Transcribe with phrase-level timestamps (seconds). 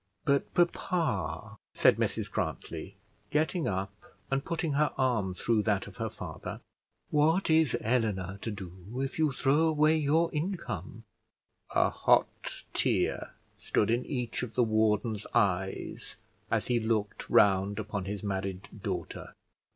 [0.25, 2.95] "But, papa," said Mrs Grantly,
[3.29, 3.93] getting up,
[4.31, 6.59] and putting her arm through that of her father,
[7.11, 11.03] "what is Eleanor to do if you throw away your income?"
[11.75, 16.15] A hot tear stood in each of the warden's eyes
[16.49, 19.33] as he looked round upon his married daughter.